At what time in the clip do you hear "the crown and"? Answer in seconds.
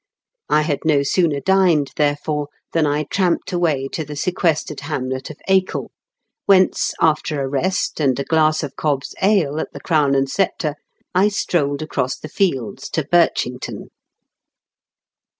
9.73-10.27